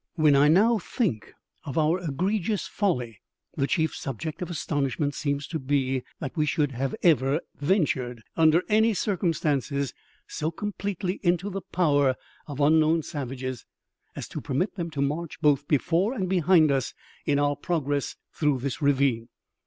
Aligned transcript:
When 0.15 0.35
I 0.35 0.47
now 0.47 0.79
think 0.79 1.31
of 1.63 1.77
our 1.77 1.99
egregious 1.99 2.65
folly, 2.67 3.19
the 3.55 3.67
chief 3.67 3.93
subject 3.93 4.41
of 4.41 4.49
astonishment 4.49 5.13
seems 5.13 5.45
to 5.49 5.59
be, 5.59 6.01
that 6.19 6.35
we 6.35 6.47
should 6.47 6.71
have 6.71 6.95
ever 7.03 7.39
ventured, 7.57 8.23
under 8.35 8.63
any 8.67 8.95
circumstances, 8.95 9.93
so 10.25 10.49
completely 10.49 11.19
into 11.21 11.51
the 11.51 11.61
power 11.61 12.15
of 12.47 12.59
unknown 12.59 13.03
savages 13.03 13.63
as 14.15 14.27
to 14.29 14.41
permit 14.41 14.73
them 14.73 14.89
to 14.89 15.01
march 15.03 15.39
both 15.39 15.67
before 15.67 16.13
and 16.15 16.27
behind 16.27 16.71
us 16.71 16.95
in 17.27 17.37
our 17.37 17.55
progress 17.55 18.15
through 18.33 18.57
this 18.57 18.81
ravine. 18.81 19.29